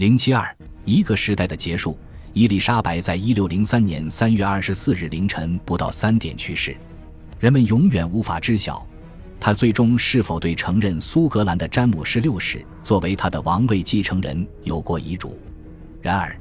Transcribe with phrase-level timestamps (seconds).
[0.00, 0.56] 零七二，
[0.86, 1.94] 一个时代的结束。
[2.32, 6.74] 伊丽莎白在一六零三年三月二十四日凌晨不到三点去世，
[7.38, 8.82] 人们永远无法知晓，
[9.38, 15.38] 她最终是否对承认苏格兰的詹姆士六世作为他的王位继承人有过遗嘱。
[16.00, 16.34] 然而，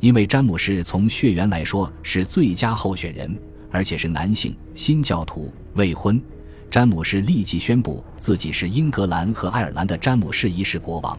[0.00, 3.34] 因为詹姆士从血缘来说是最佳候选人，
[3.70, 6.20] 而且是男性新教徒未婚，
[6.70, 11.18] 詹姆士立即宣布自己是英格兰和爱尔兰的詹姆士一世国王。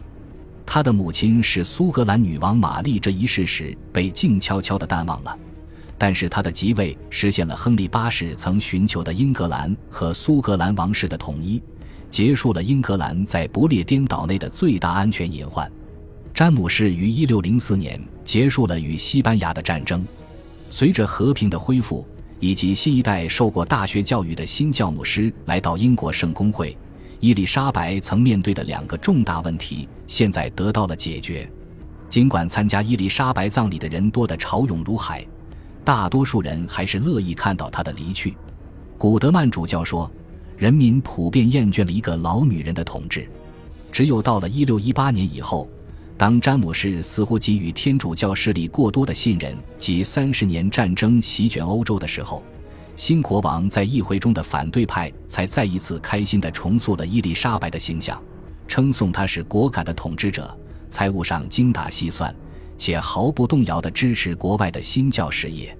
[0.72, 5.36] 他的母亲是苏格兰女王玛丽这一事实被静悄悄地淡忘了，
[5.98, 11.60] 但是他的即位实现了亨利八世曾寻求的英格兰和苏格兰王室的统一，
[12.08, 15.68] 结束了英格兰在不列颠岛内的最大安全隐患。
[16.32, 20.06] 詹姆士于1604年结束了与西班牙的战争，
[20.70, 22.06] 随着和平的恢复
[22.38, 26.78] 以及新一代受过大学教育的新教牧师来到英国圣公会。
[27.18, 31.48] 伊丽莎白曾面对的两个重大问题，现在得到了解决。
[32.08, 35.24] 尽管参加伊丽莎白葬礼的人多得潮涌如海，
[35.84, 38.36] 大多数人还是乐意看到她的离去。
[38.98, 40.10] 古德曼主教说
[40.58, 43.30] ：“人民普遍厌倦了一个老女人的统治。
[43.92, 45.68] 只有到了1618年以后，
[46.18, 52.42] 当詹姆士似乎给予天主教势力过多的信任及三十年战争席卷欧洲的时候。”
[52.96, 58.20] 新国王在议会中的反对派才再一次开心地重塑了伊丽莎白的形象，
[58.70, 60.56] 称颂他是果敢的统治者，
[60.88, 62.32] 财务上精打细算，
[62.78, 65.76] 且毫不动摇地支持国外的新教事业。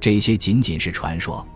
[0.00, 1.46] 这些仅仅是传说。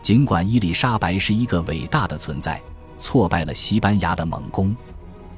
[0.00, 2.62] 尽管伊丽莎白是一个伟大的存在，
[2.96, 4.74] 挫败了西班牙的猛攻，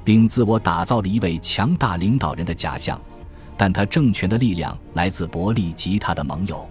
[0.05, 3.01] 并自我打造了一位强大领导人的假象，
[3.57, 6.69] 但他政权的力量来自伯利及他的盟友。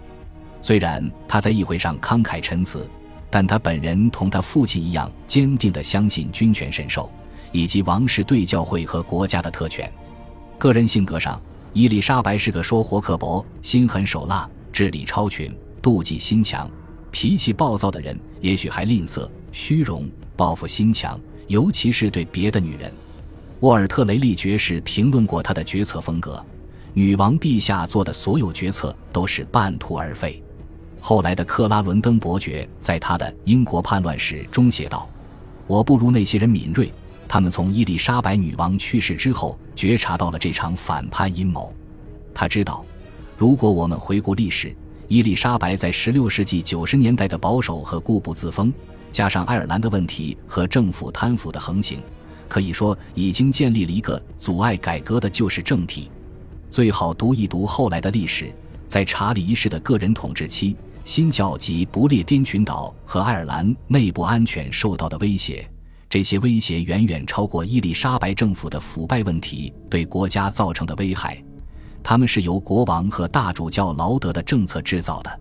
[0.60, 2.88] 虽然他在议会上慷慨陈词，
[3.28, 7.10] 但他本人同他父亲一样坚定地相信君权神授
[7.52, 9.90] 以及王室对教会和国家的特权。
[10.58, 11.40] 个人性格上，
[11.72, 16.68] 伊丽莎白是个说活刻薄、心狠手辣、智力超群、妒忌心强、
[17.10, 22.92] 脾气暴躁的人，也许还吝啬、虚荣、报复心强，尤其是对别的女人。
[23.60, 26.44] 沃尔特雷利爵士评论过他的决策风格：
[26.94, 30.42] 女王陛下做的所有决策都是半途而废。
[31.00, 35.08] 后来的克拉伦登伯爵在他的《英国叛乱史》中写道
[35.66, 36.92] ：“我不如那些人敏锐，
[37.32, 41.74] 他们从伊丽莎白女王去世之后觉察到了这场反叛阴谋。
[42.34, 42.84] 他知道，
[43.38, 44.76] 如果我们回顾历史，
[45.08, 48.70] 伊丽莎白在16世纪90年代的保守和固步自封，
[49.10, 52.02] 加上爱尔兰的问题和政府贪腐的横行，
[52.50, 56.10] 可以说已经建立了一个阻碍改革的旧式政体。
[56.68, 58.52] 最好读一读后来的历史，
[58.86, 65.66] 在查理一世的个人统治期。”新教及不列颠群岛和爱尔兰内部安全受到的威胁，
[66.12, 71.42] 这些威胁远远超过伊丽莎白政府的腐败问题对国家造成的危害。
[72.02, 75.40] 他们是由国王和大主教劳德的政策制造的。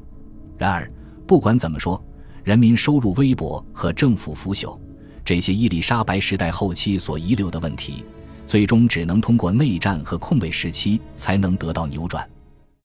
[0.57, 0.89] 然而，
[1.27, 2.01] 不管怎么说，
[2.45, 4.79] 人民收入微薄和政府腐朽，
[5.25, 8.05] 这些伊丽莎白时代后期所遗留的问题，
[8.47, 12.25] 最终只能通过内战和空位时期才能得到扭转。